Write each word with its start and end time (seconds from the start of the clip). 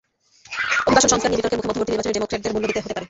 অভিবাসন 0.87 1.09
সংস্কার 1.11 1.29
নিয়ে 1.31 1.39
বিতর্কের 1.45 1.59
মুখে 1.63 1.69
মধ্যবর্তী 1.79 1.91
নির্বাচনে 1.93 2.15
ডেমোক্র্যাটদের 2.17 2.53
মূল্য 2.53 2.65
দিতে 2.69 2.81
হতে 2.83 2.89
পারে। 2.93 2.99